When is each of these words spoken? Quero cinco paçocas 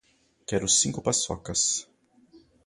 Quero 0.47 0.67
cinco 0.67 0.99
paçocas 1.05 1.61